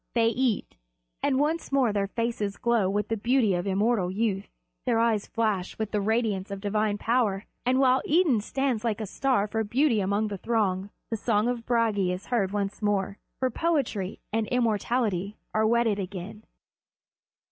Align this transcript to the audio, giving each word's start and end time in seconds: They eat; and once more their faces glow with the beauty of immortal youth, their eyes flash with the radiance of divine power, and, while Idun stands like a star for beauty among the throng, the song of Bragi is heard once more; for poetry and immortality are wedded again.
They 0.15 0.29
eat; 0.29 0.77
and 1.21 1.39
once 1.39 1.71
more 1.71 1.93
their 1.93 2.07
faces 2.07 2.57
glow 2.57 2.89
with 2.89 3.09
the 3.09 3.15
beauty 3.17 3.53
of 3.53 3.67
immortal 3.67 4.09
youth, 4.09 4.47
their 4.83 4.97
eyes 4.97 5.27
flash 5.27 5.77
with 5.77 5.91
the 5.91 6.01
radiance 6.01 6.49
of 6.49 6.59
divine 6.59 6.97
power, 6.97 7.45
and, 7.67 7.77
while 7.77 8.01
Idun 8.09 8.41
stands 8.41 8.83
like 8.83 8.99
a 8.99 9.05
star 9.05 9.45
for 9.45 9.63
beauty 9.63 9.99
among 9.99 10.29
the 10.29 10.39
throng, 10.39 10.89
the 11.11 11.17
song 11.17 11.47
of 11.47 11.67
Bragi 11.67 12.11
is 12.11 12.25
heard 12.33 12.49
once 12.51 12.81
more; 12.81 13.19
for 13.39 13.51
poetry 13.51 14.19
and 14.33 14.47
immortality 14.47 15.37
are 15.53 15.67
wedded 15.67 15.99
again. 15.99 16.45